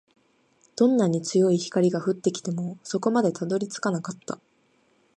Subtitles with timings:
[0.75, 4.39] どんなに強い光が降ってきても、底までたどり着かなかった